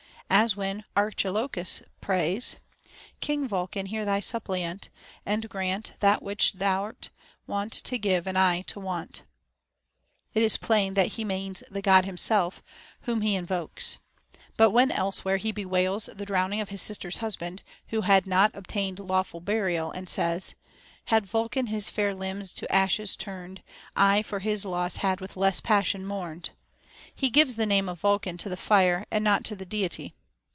As 0.33 0.55
when 0.55 0.85
Archilochus 0.95 1.83
prays, 1.99 2.55
King 3.19 3.49
Vulcan, 3.49 3.87
hear 3.87 4.05
thy 4.05 4.21
suppliant, 4.21 4.89
and 5.25 5.49
grant 5.49 5.91
That 5.99 6.23
which 6.23 6.53
thou'rt 6.53 7.09
wont 7.47 7.73
to 7.73 7.97
give 7.97 8.25
and 8.25 8.37
Γ 8.37 8.65
to 8.67 8.79
want, 8.79 9.23
it 10.33 10.41
is 10.41 10.55
plain 10.55 10.93
that 10.93 11.07
he 11.07 11.25
means 11.25 11.63
the 11.69 11.81
God 11.81 12.05
himself 12.05 12.63
whom 13.01 13.19
he 13.19 13.35
in 13.35 13.45
vokes. 13.45 13.97
But 14.55 14.71
when 14.71 14.89
elsewhere 14.89 15.35
he 15.35 15.51
bewails 15.51 16.05
the 16.05 16.25
drowning 16.25 16.61
of 16.61 16.69
his 16.69 16.81
sister's 16.81 17.17
husband, 17.17 17.61
who 17.89 18.01
had 18.01 18.25
not 18.25 18.51
obtained 18.55 18.99
lawful 18.99 19.41
burial, 19.41 19.91
and 19.91 20.07
says, 20.07 20.55
Had 21.07 21.25
Vulcan 21.25 21.65
his 21.67 21.89
fair 21.89 22.15
limbs 22.15 22.53
to 22.53 22.73
ashes 22.73 23.17
turned, 23.17 23.61
I 23.97 24.21
for 24.21 24.39
his 24.39 24.63
loss 24.63 24.95
had 24.95 25.19
with 25.19 25.35
less 25.35 25.59
passion 25.59 26.05
mourned, 26.05 26.51
he 27.13 27.29
gives 27.29 27.57
the 27.57 27.65
name 27.65 27.89
of 27.89 27.99
Vulcan 27.99 28.37
to 28.37 28.47
the 28.47 28.55
fire 28.55 29.05
and 29.11 29.25
not 29.25 29.43
to 29.43 29.57
the 29.57 29.65
Deity. 29.65 30.15